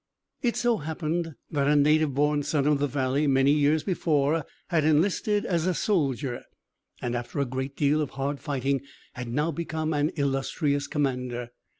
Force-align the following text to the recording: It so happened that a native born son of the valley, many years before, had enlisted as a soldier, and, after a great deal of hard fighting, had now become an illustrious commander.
It 0.41 0.55
so 0.57 0.77
happened 0.77 1.35
that 1.51 1.67
a 1.67 1.75
native 1.75 2.15
born 2.15 2.41
son 2.41 2.65
of 2.65 2.79
the 2.79 2.87
valley, 2.87 3.27
many 3.27 3.51
years 3.51 3.83
before, 3.83 4.43
had 4.69 4.83
enlisted 4.83 5.45
as 5.45 5.67
a 5.67 5.75
soldier, 5.75 6.41
and, 7.03 7.13
after 7.15 7.37
a 7.39 7.45
great 7.45 7.77
deal 7.77 8.01
of 8.01 8.09
hard 8.17 8.39
fighting, 8.39 8.81
had 9.13 9.27
now 9.27 9.51
become 9.51 9.93
an 9.93 10.09
illustrious 10.15 10.87
commander. 10.87 11.49